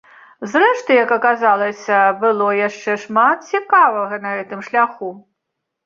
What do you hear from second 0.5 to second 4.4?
Зрэшты, як аказалася, было яшчэ шмат цікавага на